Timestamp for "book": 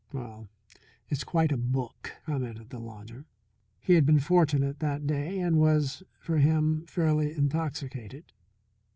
1.57-2.13